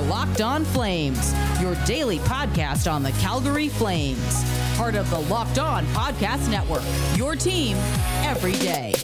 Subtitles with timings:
[0.00, 4.44] are Locked On Flames, your daily podcast on the Calgary Flames.
[4.76, 6.82] Part of the Locked On Podcast Network,
[7.16, 7.76] your team
[8.22, 8.94] every day.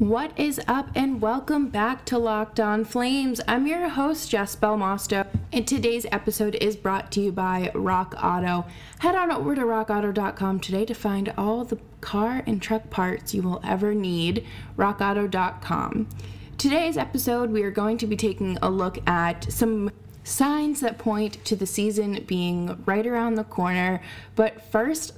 [0.00, 3.38] What is up, and welcome back to Locked On Flames.
[3.46, 8.64] I'm your host, Jess Belmosto, and today's episode is brought to you by Rock Auto.
[9.00, 13.42] Head on over to rockauto.com today to find all the car and truck parts you
[13.42, 14.46] will ever need.
[14.78, 16.08] RockAuto.com.
[16.56, 19.90] Today's episode, we are going to be taking a look at some
[20.24, 24.00] signs that point to the season being right around the corner.
[24.34, 25.12] But first,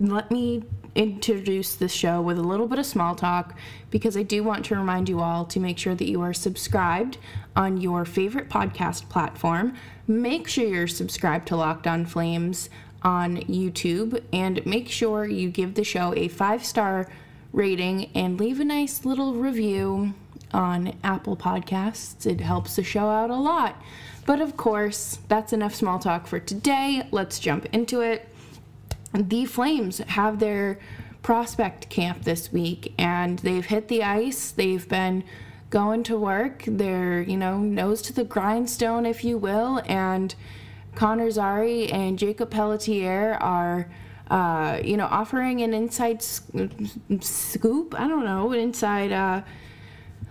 [0.00, 0.64] let me
[0.96, 3.56] introduce the show with a little bit of small talk
[3.90, 7.18] because I do want to remind you all to make sure that you are subscribed
[7.54, 9.74] on your favorite podcast platform.
[10.08, 12.70] Make sure you're subscribed to Locked On Flames
[13.02, 17.06] on YouTube and make sure you give the show a five star
[17.52, 20.14] rating and leave a nice little review
[20.52, 22.26] on Apple Podcasts.
[22.26, 23.80] It helps the show out a lot.
[24.24, 27.06] But of course, that's enough small talk for today.
[27.12, 28.28] Let's jump into it
[29.12, 30.78] the Flames have their
[31.22, 34.50] prospect camp this week and they've hit the ice.
[34.50, 35.24] They've been
[35.70, 36.62] going to work.
[36.66, 39.82] They're, you know, nose to the grindstone, if you will.
[39.86, 40.34] And
[40.94, 43.90] Connor Zary and Jacob Pelletier are,
[44.30, 47.94] uh, you know, offering an inside scoop.
[47.98, 49.42] I don't know, inside uh,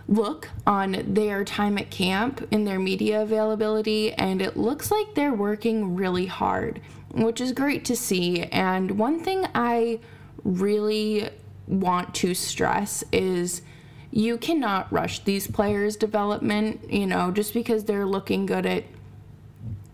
[0.08, 4.12] look on their time at camp in their media availability.
[4.12, 6.80] And it looks like they're working really hard
[7.16, 8.42] which is great to see.
[8.44, 10.00] And one thing I
[10.44, 11.30] really
[11.66, 13.62] want to stress is
[14.10, 16.92] you cannot rush these players' development.
[16.92, 18.84] You know, just because they're looking good at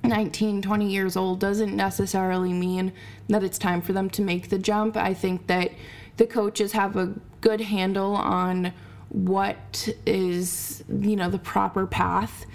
[0.02, 2.92] 19, 20 years old doesn't necessarily mean
[3.28, 4.96] that it's time for them to make the jump.
[4.96, 5.70] I think that
[6.16, 8.72] the coaches have a good handle on
[9.12, 12.46] what is, you know, the proper path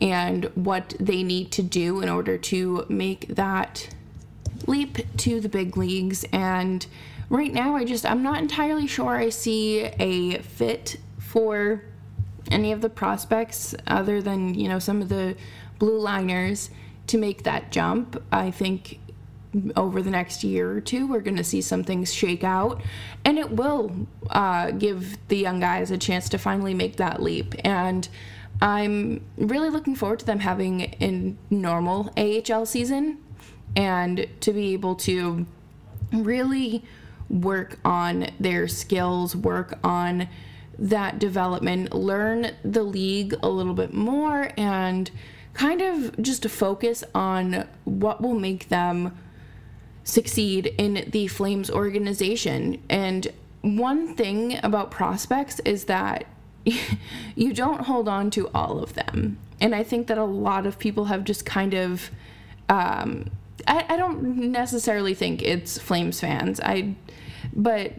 [0.00, 3.94] and what they need to do in order to make that
[4.66, 6.24] leap to the big leagues.
[6.32, 6.86] And
[7.28, 11.84] right now, I just, I'm not entirely sure I see a fit for
[12.50, 15.36] any of the prospects other than, you know, some of the
[15.78, 16.70] blue liners
[17.08, 18.22] to make that jump.
[18.32, 19.00] I think
[19.76, 22.82] over the next year or two, we're going to see some things shake out,
[23.24, 27.54] and it will uh, give the young guys a chance to finally make that leap.
[27.64, 28.08] And
[28.60, 33.18] I'm really looking forward to them having a normal AHL season
[33.74, 35.46] and to be able to
[36.12, 36.82] really
[37.28, 40.28] work on their skills, work on
[40.78, 45.10] that development, learn the league a little bit more, and
[45.54, 49.16] kind of just focus on what will make them
[50.06, 52.82] succeed in the Flames organization.
[52.88, 53.28] And
[53.60, 56.26] one thing about prospects is that
[57.34, 59.38] you don't hold on to all of them.
[59.60, 62.10] And I think that a lot of people have just kind of
[62.68, 63.30] um,
[63.66, 66.60] I, I don't necessarily think it's Flames fans.
[66.60, 66.94] I,
[67.54, 67.92] but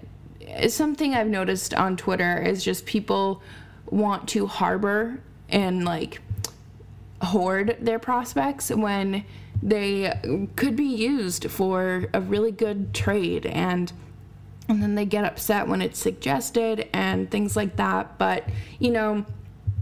[0.69, 3.41] something I've noticed on Twitter is just people
[3.89, 5.19] want to harbor
[5.49, 6.21] and like
[7.21, 9.25] hoard their prospects when
[9.61, 10.13] they
[10.55, 13.91] could be used for a really good trade and
[14.69, 18.43] and then they get upset when it's suggested and things like that but
[18.79, 19.25] you know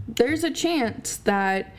[0.08, 1.74] there's a chance that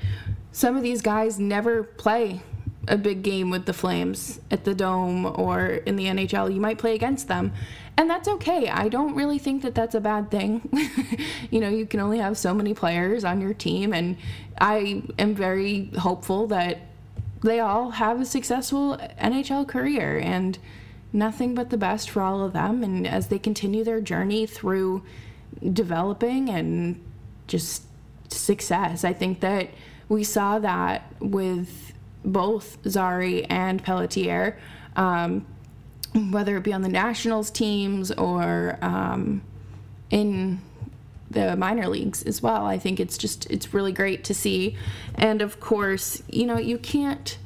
[0.52, 2.42] some of these guys never play
[2.88, 6.78] a big game with the Flames at the Dome or in the NHL, you might
[6.78, 7.54] play against them.
[7.98, 8.70] And that's okay.
[8.70, 10.70] I don't really think that that's a bad thing.
[11.52, 13.94] you know, you can only have so many players on your team.
[13.94, 14.18] And
[14.60, 16.80] I am very hopeful that
[17.44, 20.58] they all have a successful NHL career and
[21.14, 22.84] nothing but the best for all of them.
[22.84, 25.04] And as they continue their journey through
[25.74, 27.04] developing and
[27.48, 27.84] just
[28.30, 29.70] success, I think that
[30.10, 31.94] we saw that with
[32.24, 34.58] both Zary and Pelletier,
[34.96, 35.46] um,
[36.32, 39.42] whether it be on the nationals teams or um,
[40.10, 40.60] in
[41.30, 42.66] the minor leagues as well.
[42.66, 44.78] I think it's just it's really great to see,
[45.16, 47.38] and of course, you know you can't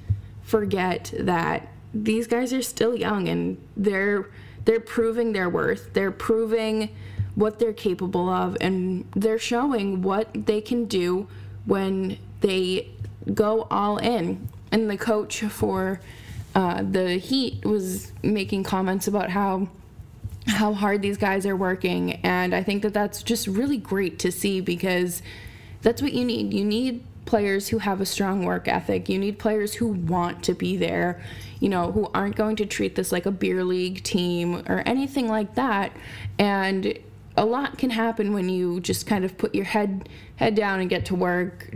[0.44, 4.30] forget that these guys are still young and they're
[4.66, 5.94] they're proving their worth.
[5.94, 6.90] They're proving
[7.36, 11.28] what they're capable of, and they're showing what they can do
[11.66, 12.90] when they
[13.34, 16.00] go all in and the coach for
[16.56, 19.70] uh, the Heat was making comments about how
[20.48, 24.32] how hard these guys are working, and I think that that's just really great to
[24.32, 25.22] see because
[25.82, 26.54] that's what you need.
[26.54, 29.08] You need players who have a strong work ethic.
[29.08, 31.22] You need players who want to be there,
[31.60, 35.28] you know, who aren't going to treat this like a beer league team or anything
[35.28, 35.96] like that.
[36.40, 36.98] And
[37.38, 40.90] a lot can happen when you just kind of put your head head down and
[40.90, 41.70] get to work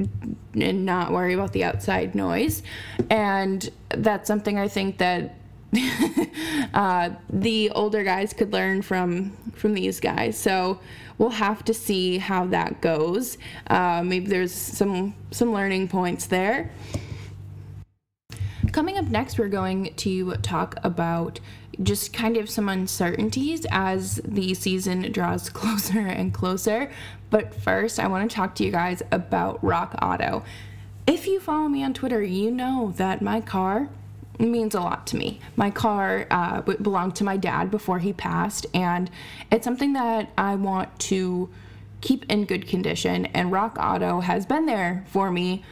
[0.54, 2.62] and not worry about the outside noise.
[3.10, 5.36] And that's something I think that
[6.74, 10.38] uh, the older guys could learn from from these guys.
[10.38, 10.80] So
[11.18, 13.38] we'll have to see how that goes.
[13.68, 16.72] Uh, maybe there's some some learning points there.
[18.72, 21.40] Coming up next, we're going to talk about
[21.84, 26.92] just kind of some uncertainties as the season draws closer and closer.
[27.30, 30.44] But first, I want to talk to you guys about Rock Auto.
[31.08, 33.90] If you follow me on Twitter, you know that my car
[34.40, 35.40] means a lot to me.
[35.56, 39.10] My car uh, belonged to my dad before he passed, and
[39.52, 41.50] it's something that I want to
[42.02, 43.26] keep in good condition.
[43.28, 45.64] And Rock Auto has been there for me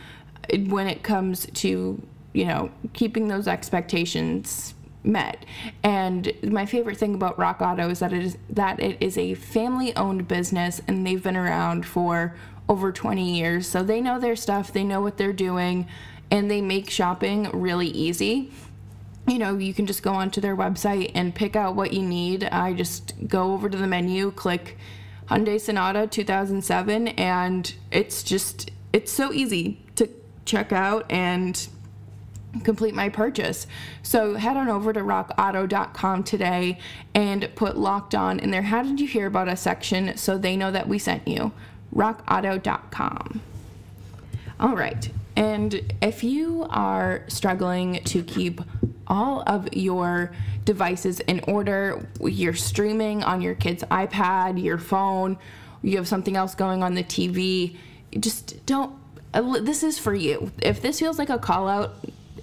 [0.68, 2.02] when it comes to
[2.34, 4.74] you know keeping those expectations
[5.04, 5.46] met.
[5.84, 9.34] And my favorite thing about Rock Auto is that it is that it is a
[9.36, 12.36] family-owned business, and they've been around for
[12.70, 14.72] over 20 years, so they know their stuff.
[14.72, 15.88] They know what they're doing
[16.34, 18.52] and they make shopping really easy.
[19.28, 22.44] You know, you can just go onto their website and pick out what you need.
[22.46, 24.76] I just go over to the menu, click
[25.28, 30.10] Hyundai Sonata 2007, and it's just, it's so easy to
[30.44, 31.68] check out and
[32.64, 33.68] complete my purchase.
[34.02, 36.80] So head on over to rockauto.com today
[37.14, 38.64] and put locked on in there.
[38.64, 41.52] How did you hear about us section so they know that we sent you?
[41.96, 43.42] rockauto.com.
[44.60, 45.12] All right.
[45.36, 48.62] And if you are struggling to keep
[49.08, 50.32] all of your
[50.66, 55.38] devices in order, you're streaming on your kid's iPad, your phone,
[55.82, 57.78] you have something else going on the TV,
[58.20, 58.96] just don't.
[59.34, 60.52] This is for you.
[60.62, 61.96] If this feels like a call out,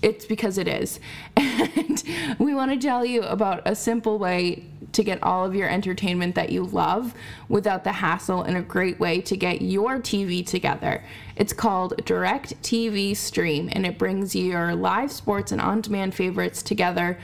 [0.03, 1.01] it's because it is.
[1.37, 2.03] And
[2.39, 6.35] we want to tell you about a simple way to get all of your entertainment
[6.35, 7.15] that you love
[7.49, 11.05] without the hassle and a great way to get your TV together.
[11.37, 17.19] It's called DirecTV Stream and it brings your live sports and on demand favorites together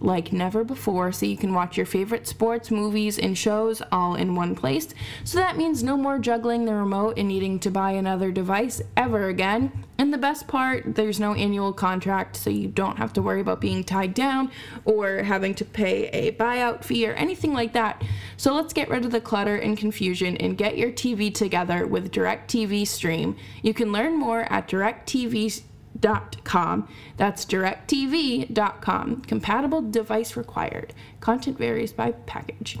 [0.00, 4.34] like never before so you can watch your favorite sports, movies, and shows all in
[4.34, 4.88] one place.
[5.24, 9.28] So that means no more juggling the remote and needing to buy another device ever
[9.28, 9.84] again.
[9.98, 13.62] And the best part, there's no annual contract, so you don't have to worry about
[13.62, 14.50] being tied down
[14.84, 18.02] or having to pay a buyout fee or anything like that.
[18.36, 22.12] So let's get rid of the clutter and confusion and get your TV together with
[22.12, 23.36] DirecTV Stream.
[23.62, 25.62] You can learn more at DirecTV
[25.96, 26.88] directv.com.
[27.16, 29.22] That's directv.com.
[29.22, 30.94] Compatible device required.
[31.20, 32.78] Content varies by package.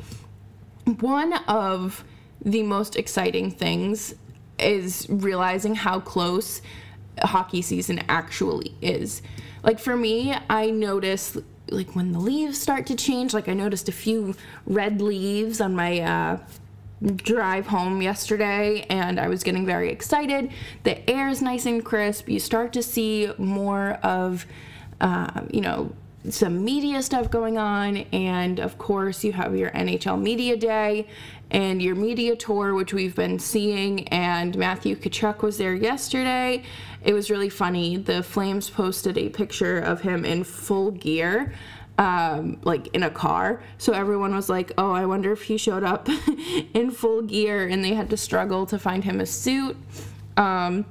[1.00, 2.04] One of
[2.44, 4.14] the most exciting things
[4.58, 6.62] is realizing how close
[7.20, 9.22] hockey season actually is.
[9.62, 11.36] Like for me, I notice
[11.70, 14.36] like when the leaves start to change, like I noticed a few
[14.66, 16.38] red leaves on my uh,
[17.14, 20.50] drive home yesterday and I was getting very excited.
[20.82, 22.28] The air is nice and crisp.
[22.28, 24.46] You start to see more of,
[25.00, 25.92] uh, you know,
[26.30, 27.98] some media stuff going on.
[28.12, 31.06] And of course, you have your NHL Media Day
[31.50, 34.08] and your media tour, which we've been seeing.
[34.08, 36.64] And Matthew Tkachuk was there yesterday.
[37.04, 37.96] It was really funny.
[37.96, 41.52] The Flames posted a picture of him in full gear
[41.98, 43.62] um, like in a car.
[43.78, 46.08] So everyone was like, oh, I wonder if he showed up
[46.74, 49.76] in full gear and they had to struggle to find him a suit.
[50.36, 50.84] Um,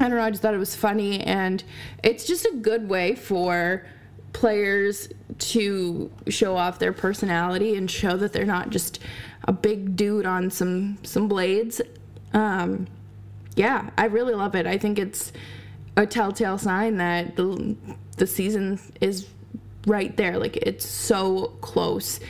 [0.00, 1.20] I don't know, I just thought it was funny.
[1.20, 1.62] And
[2.02, 3.86] it's just a good way for
[4.32, 5.08] players
[5.38, 8.98] to show off their personality and show that they're not just
[9.44, 11.80] a big dude on some some blades.
[12.32, 12.86] Um,
[13.56, 14.66] yeah, I really love it.
[14.66, 15.32] I think it's
[15.96, 17.76] a telltale sign that the
[18.16, 19.28] the season is
[19.86, 20.38] right there.
[20.38, 22.20] Like it's so close.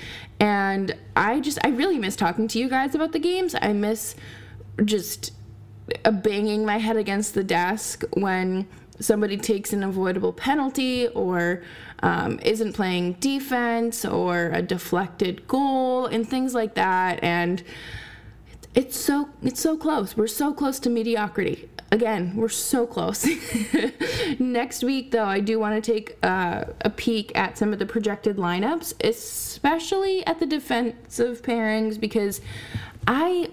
[0.41, 3.55] And I just, I really miss talking to you guys about the games.
[3.61, 4.15] I miss
[4.85, 5.33] just
[6.03, 8.67] banging my head against the desk when
[9.01, 11.63] somebody takes an avoidable penalty or
[12.03, 17.23] um, isn't playing defense or a deflected goal and things like that.
[17.23, 17.63] And
[18.75, 20.17] it's so it's so close.
[20.17, 23.27] We're so close to mediocrity again, we're so close.
[24.39, 27.87] Next week, though, I do want to take uh, a peek at some of the
[27.87, 32.41] projected lineups, especially at the defensive pairings, because
[33.07, 33.49] I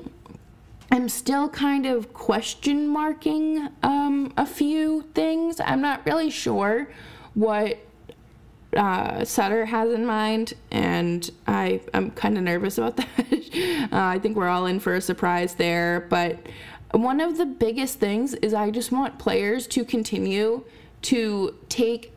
[0.92, 5.62] am still kind of question marking um, a few things.
[5.64, 6.90] I'm not really sure
[7.36, 7.78] what
[8.76, 13.10] uh, Sutter has in mind, and I, I'm kind of nervous about that.
[13.20, 16.40] uh, I think we're all in for a surprise there, but
[16.92, 20.64] one of the biggest things is I just want players to continue
[21.04, 22.14] to take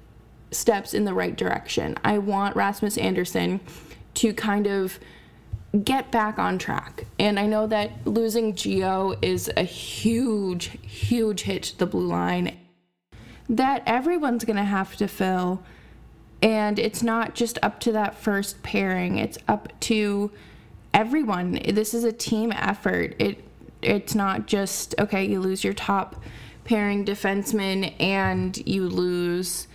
[0.51, 1.97] steps in the right direction.
[2.05, 3.61] I want Rasmus Andersson
[4.15, 4.99] to kind of
[5.83, 7.07] get back on track.
[7.19, 12.59] And I know that losing Gio is a huge, huge hit to the blue line
[13.49, 15.63] that everyone's going to have to fill.
[16.45, 20.31] And it's not just up to that first pairing, it's up to
[20.93, 21.59] everyone.
[21.67, 23.17] This is a team effort.
[23.19, 23.43] It
[23.81, 26.23] it's not just okay, you lose your top
[26.65, 29.69] pairing defenseman and you lose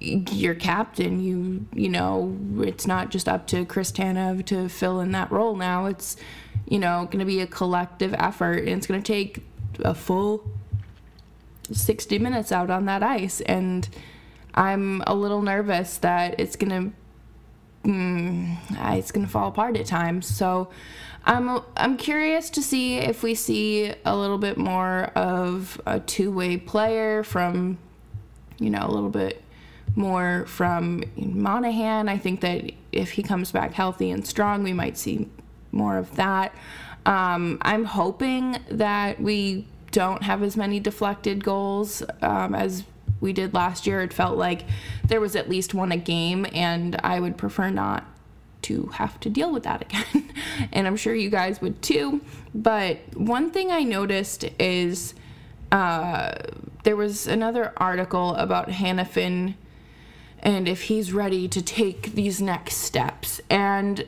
[0.00, 1.20] your captain.
[1.20, 5.54] You you know, it's not just up to Chris Tanev to fill in that role
[5.54, 5.86] now.
[5.86, 6.16] It's
[6.66, 9.44] you know, going to be a collective effort and it's going to take
[9.84, 10.50] a full
[11.70, 13.88] 60 minutes out on that ice and
[14.58, 16.92] I'm a little nervous that it's to
[17.84, 18.56] mm,
[18.98, 20.26] it's to fall apart at times.
[20.26, 20.70] So
[21.24, 26.56] I'm I'm curious to see if we see a little bit more of a two-way
[26.56, 27.78] player from
[28.58, 29.44] you know a little bit
[29.94, 32.08] more from Monahan.
[32.08, 35.28] I think that if he comes back healthy and strong, we might see
[35.70, 36.52] more of that.
[37.06, 42.82] Um, I'm hoping that we don't have as many deflected goals um, as
[43.20, 44.00] we did last year.
[44.02, 44.64] It felt like
[45.04, 48.04] there was at least one a game, and I would prefer not
[48.62, 49.82] to have to deal with that
[50.12, 50.30] again.
[50.72, 52.20] and I'm sure you guys would too.
[52.54, 55.14] But one thing I noticed is
[55.70, 56.32] uh,
[56.84, 59.54] there was another article about Hanifin
[60.40, 63.40] and if he's ready to take these next steps.
[63.50, 64.06] And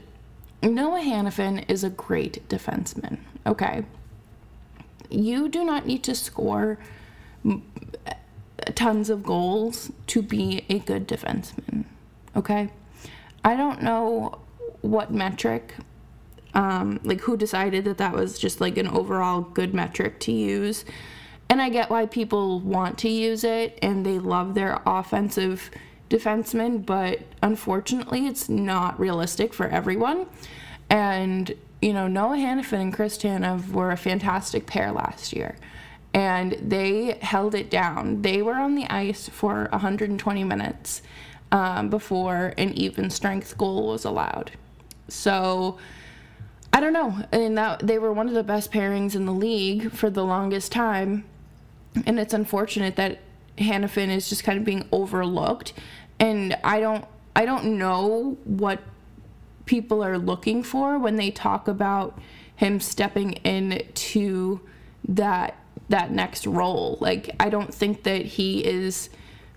[0.62, 3.18] Noah Hanifin is a great defenseman.
[3.46, 3.84] Okay.
[5.08, 6.78] You do not need to score
[8.74, 11.84] tons of goals to be a good defenseman.
[12.36, 12.70] Okay.
[13.44, 14.38] I don't know
[14.82, 15.74] what metric,
[16.54, 20.84] um, like who decided that that was just like an overall good metric to use.
[21.48, 25.70] And I get why people want to use it and they love their offensive
[26.08, 30.26] defensemen, but unfortunately, it's not realistic for everyone.
[30.88, 35.56] And, you know, Noah Hanifin and Chris Tanev were a fantastic pair last year.
[36.12, 38.22] And they held it down.
[38.22, 41.02] They were on the ice for 120 minutes
[41.52, 44.52] um, before an even strength goal was allowed.
[45.08, 45.78] So
[46.72, 47.24] I don't know.
[47.32, 50.72] And that they were one of the best pairings in the league for the longest
[50.72, 51.24] time.
[52.06, 53.20] And it's unfortunate that
[53.58, 55.72] Hanifin is just kind of being overlooked
[56.20, 58.80] and I don't I don't know what
[59.64, 62.18] people are looking for when they talk about
[62.56, 64.60] him stepping into
[65.08, 65.56] that
[65.90, 66.96] that next role.
[67.00, 69.10] Like I don't think that he is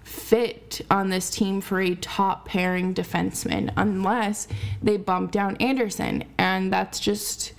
[0.04, 4.48] fit on this team for a top pairing defenseman unless
[4.82, 6.26] they bump down Andersson.
[6.38, 7.54] And that's just,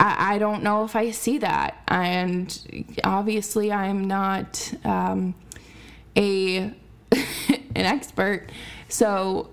[0.00, 1.82] I, I don't know if I see that.
[1.86, 5.34] And obviously, I'm not um,
[6.16, 6.58] a
[7.12, 8.50] an expert.
[8.88, 9.50] So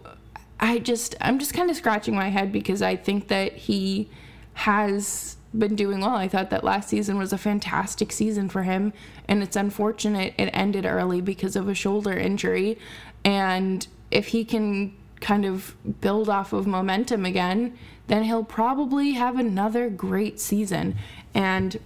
[0.60, 4.10] I just I'm just kind of scratching my head because I think that he
[4.54, 6.16] has been doing well.
[6.16, 8.94] I thought that last season was a fantastic season for him
[9.28, 12.78] and it's unfortunate it ended early because of a shoulder injury
[13.26, 17.78] and if he can kind of build off of momentum again,
[18.08, 20.96] then he'll probably have another great season.
[21.34, 21.78] And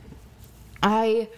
[0.81, 1.29] I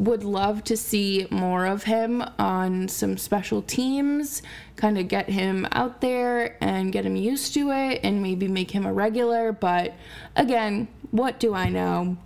[0.00, 4.40] would love to see more of him on some special teams,
[4.76, 8.70] kind of get him out there and get him used to it and maybe make
[8.70, 9.52] him a regular.
[9.52, 9.92] But
[10.34, 12.16] again, what do I know?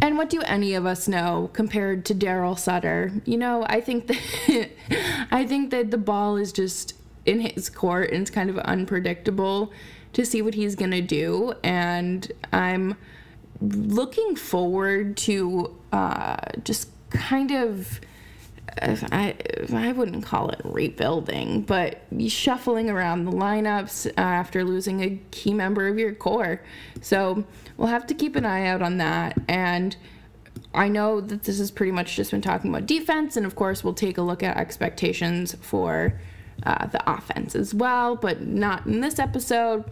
[0.00, 3.12] And what do any of us know compared to Daryl Sutter?
[3.24, 4.70] You know, I think that
[5.32, 6.94] I think that the ball is just
[7.26, 9.72] in his court and it's kind of unpredictable
[10.12, 11.54] to see what he's gonna do.
[11.64, 12.94] And I'm
[13.60, 18.00] looking forward to uh, just kind of
[18.80, 19.34] I
[19.72, 25.88] I wouldn't call it rebuilding, but shuffling around the lineups after losing a key member
[25.88, 26.62] of your core.
[27.00, 27.44] So
[27.76, 29.38] we'll have to keep an eye out on that.
[29.48, 29.96] And
[30.72, 33.82] I know that this has pretty much just been talking about defense, and of course
[33.82, 36.20] we'll take a look at expectations for
[36.62, 39.84] uh, the offense as well, but not in this episode.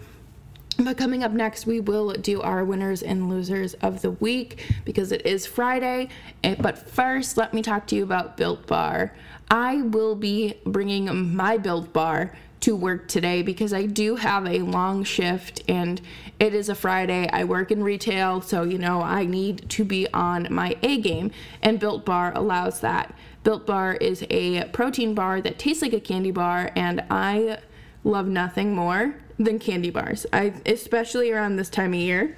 [0.81, 5.11] But coming up next, we will do our winners and losers of the week because
[5.11, 6.09] it is Friday.
[6.45, 9.13] Eh, but first, let me talk to you about Built Bar.
[9.51, 14.61] I will be bringing my Built Bar to work today because I do have a
[14.61, 16.01] long shift and
[16.39, 17.29] it is a Friday.
[17.33, 21.33] I work in retail, so you know I need to be on my A game,
[21.61, 23.17] and Built Bar allows that.
[23.43, 27.59] Built Bar is a protein bar that tastes like a candy bar, and I
[28.05, 30.27] love nothing more than candy bars.
[30.33, 32.37] I especially around this time of year.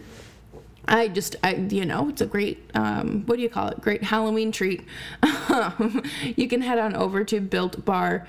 [0.87, 3.81] I just, I, you know, it's a great, um, what do you call it?
[3.81, 4.85] Great Halloween treat.
[6.37, 8.26] you can head on over to Built Bar,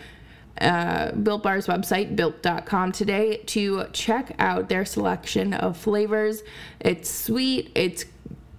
[0.59, 6.43] uh, Built Bar's website, built.com today to check out their selection of flavors.
[6.79, 8.05] It's sweet, it's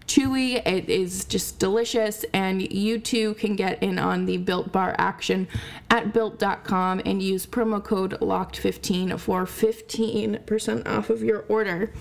[0.06, 4.94] chewy, it is just delicious, and you too can get in on the Built Bar
[4.98, 5.48] action
[5.90, 11.92] at built.com and use promo code LOCKED15 for 15% off of your order.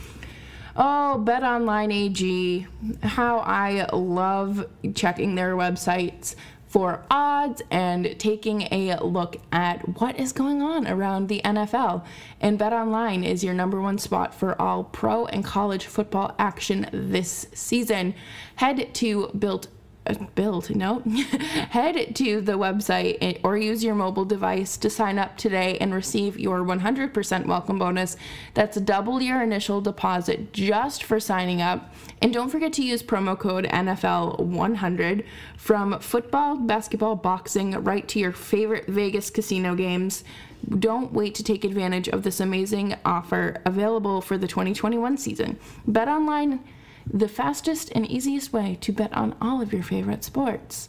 [0.75, 2.67] Oh, Bet Online AG,
[3.03, 4.65] how I love
[4.95, 6.35] checking their websites
[6.71, 12.05] for odds and taking a look at what is going on around the NFL.
[12.39, 16.89] And Bet Online is your number one spot for all pro and college football action
[16.93, 18.15] this season.
[18.55, 19.67] Head to built
[20.35, 20.99] build no
[21.69, 26.39] head to the website or use your mobile device to sign up today and receive
[26.39, 28.17] your 100% welcome bonus.
[28.55, 31.93] That's double your initial deposit just for signing up.
[32.21, 35.23] And don't forget to use promo code nfl100
[35.55, 40.23] from football basketball boxing right to your favorite vegas casino games.
[40.67, 45.59] Don't wait to take advantage of this amazing offer available for the 2021 season.
[45.85, 46.59] Bet online
[47.05, 50.87] the fastest and easiest way to bet on all of your favorite sports.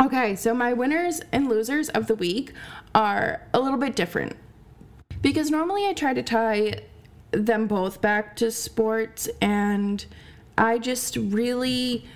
[0.00, 2.52] Okay, so my winners and losers of the week
[2.94, 4.36] are a little bit different
[5.20, 6.80] because normally I try to tie
[7.30, 10.04] them both back to sports and
[10.58, 12.06] I just really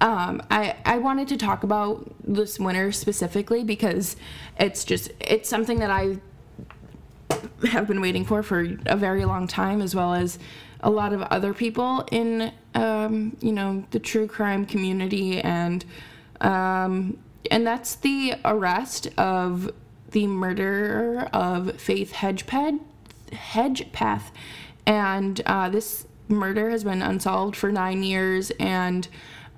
[0.00, 4.16] um, I, I wanted to talk about this winner specifically because
[4.58, 6.18] it's just it's something that I
[7.68, 10.38] have been waiting for for a very long time as well as
[10.80, 15.84] a lot of other people in um, you know the true crime community and
[16.40, 17.18] um,
[17.50, 19.70] and that's the arrest of
[20.10, 22.80] the murderer of Faith Hedgepeth
[23.32, 24.30] Hedgepeth
[24.86, 29.08] and uh, this murder has been unsolved for nine years and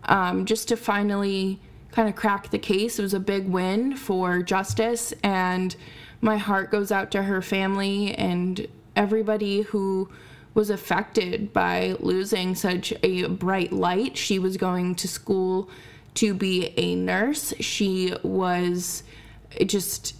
[0.04, 1.60] um, just to finally
[1.92, 5.76] kind of crack the case it was a big win for justice and
[6.20, 10.08] my heart goes out to her family and everybody who
[10.54, 14.16] was affected by losing such a bright light.
[14.16, 15.70] She was going to school
[16.14, 17.54] to be a nurse.
[17.60, 19.04] She was
[19.64, 20.16] just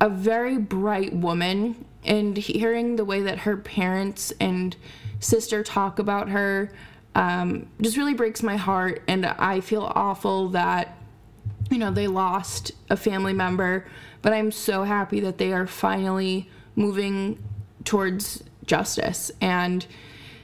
[0.00, 1.84] a very bright woman.
[2.04, 4.76] And hearing the way that her parents and
[5.20, 6.70] sister talk about her
[7.14, 9.02] um, just really breaks my heart.
[9.06, 10.96] And I feel awful that,
[11.70, 13.86] you know, they lost a family member.
[14.20, 17.42] But I'm so happy that they are finally moving
[17.84, 19.30] towards justice.
[19.42, 19.84] And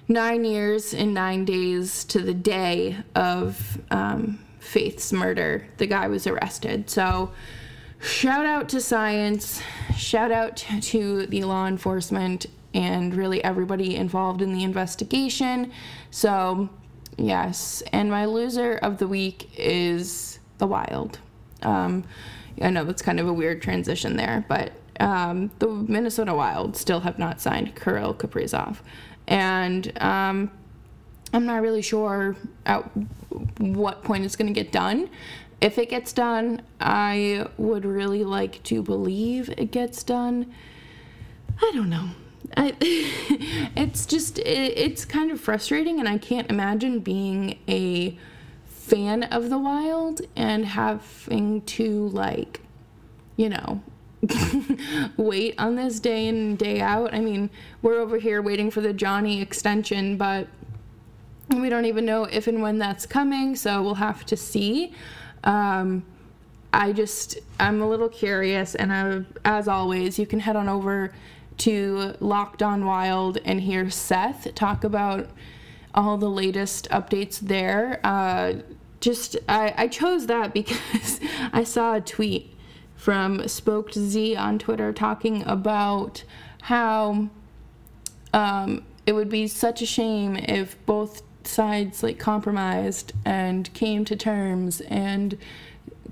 [0.07, 6.27] nine years and nine days to the day of um, Faith's murder, the guy was
[6.27, 6.91] arrested.
[6.91, 7.33] So,
[8.01, 9.63] shout out to science,
[9.97, 15.73] shout out to the law enforcement, and really everybody involved in the investigation.
[16.11, 16.69] So,
[17.17, 17.83] yes.
[17.95, 21.19] And my loser of the week is The Wild.
[21.63, 22.05] Um,
[22.61, 27.01] I know that's kind of a weird transition there, but um, the Minnesota Wild still
[27.01, 28.79] have not signed Kirill Kaprizov.
[29.27, 30.51] And um,
[31.33, 32.83] I'm not really sure at
[33.59, 35.11] what point it's going to get done.
[35.61, 40.53] If it gets done, I would really like to believe it gets done.
[41.61, 42.11] I don't know.
[42.57, 48.17] I, it's just, it, it's kind of frustrating, and I can't imagine being a
[48.67, 52.61] fan of the wild and having to, like,
[53.37, 53.83] you know,
[55.17, 57.15] wait on this day in day out.
[57.15, 57.51] I mean,
[57.83, 60.49] we're over here waiting for the Johnny extension, but
[61.51, 64.93] we don't even know if and when that's coming, so we'll have to see.
[65.45, 66.05] Um,
[66.73, 71.13] I just, I'm a little curious, and I, as always, you can head on over
[71.59, 75.29] to Locked On Wild and hear Seth talk about
[75.95, 78.01] all the latest updates there.
[78.05, 78.55] Uh,
[79.01, 81.21] just, I, I chose that because
[81.53, 82.55] I saw a tweet
[83.09, 86.25] from Spoked Z on Twitter talking about
[86.61, 87.31] how
[88.35, 94.15] um, it would be such a shame if both sides like compromised and came to
[94.15, 95.39] terms and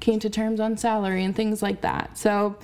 [0.01, 2.17] came to terms on salary and things like that.
[2.17, 2.57] So,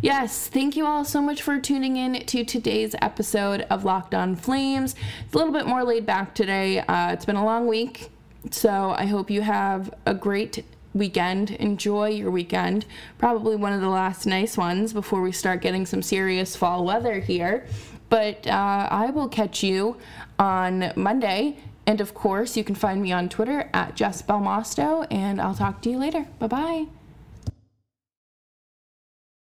[0.00, 4.36] yes, thank you all so much for tuning in to today's episode of Locked On
[4.36, 4.94] Flames.
[5.24, 6.78] It's a little bit more laid back today.
[6.78, 8.08] Uh, it's been a long week,
[8.52, 11.52] so I hope you have a great weekend.
[11.52, 12.86] Enjoy your weekend.
[13.18, 17.20] Probably one of the last nice ones before we start getting some serious fall weather
[17.20, 17.66] here.
[18.08, 19.96] But uh, I will catch you
[20.38, 21.58] on Monday.
[21.86, 25.82] And of course, you can find me on Twitter at Jess Belmosto, and I'll talk
[25.82, 26.26] to you later.
[26.38, 26.99] Bye bye.